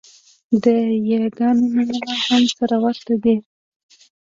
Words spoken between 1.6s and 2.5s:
نومونه هم